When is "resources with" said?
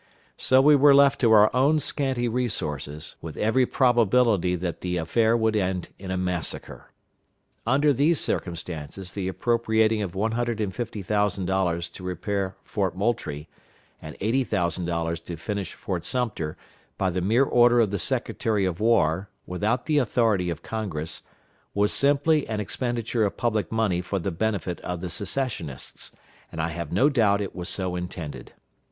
2.27-3.37